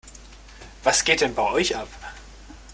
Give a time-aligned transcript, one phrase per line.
[0.83, 1.87] Was geht denn bei euch ab?